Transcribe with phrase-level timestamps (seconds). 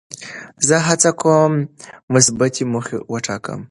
[0.67, 1.51] زه هڅه کوم
[2.13, 3.59] مثبتې موخې وټاکم.